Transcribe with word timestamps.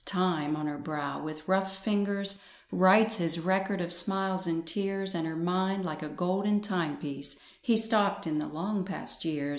Time 0.03 0.55
on 0.55 0.65
her 0.65 0.79
brow 0.79 1.21
with 1.21 1.47
rough 1.47 1.77
fingers 1.83 2.39
Writes 2.71 3.17
his 3.17 3.39
record 3.39 3.81
of 3.81 3.93
smiles 3.93 4.47
and 4.47 4.65
tears; 4.65 5.13
And 5.13 5.27
her 5.27 5.35
mind, 5.35 5.85
like 5.85 6.01
a 6.01 6.09
golden 6.09 6.59
timepiece, 6.59 7.39
He 7.61 7.77
stopped 7.77 8.25
in 8.25 8.39
the 8.39 8.47
long 8.47 8.83
past 8.83 9.23
years. 9.25 9.49